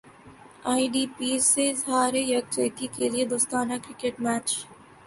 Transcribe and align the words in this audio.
ائی 0.71 0.85
D 0.93 1.03
Ps 1.17 1.41
سے 1.53 1.63
اظہار 1.71 2.13
یک 2.33 2.45
جہتی 2.55 2.85
کیلئے 2.95 3.23
دوستانہ 3.31 3.75
کرکٹ 3.83 4.15
میچ 4.23 4.47